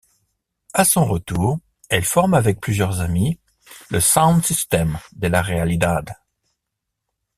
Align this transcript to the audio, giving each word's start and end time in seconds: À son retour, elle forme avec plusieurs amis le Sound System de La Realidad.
À 0.73 0.83
son 0.83 1.05
retour, 1.05 1.59
elle 1.89 2.03
forme 2.05 2.33
avec 2.33 2.59
plusieurs 2.59 3.01
amis 3.01 3.39
le 3.91 3.99
Sound 3.99 4.43
System 4.43 4.97
de 5.11 5.27
La 5.27 5.43
Realidad. 5.43 6.15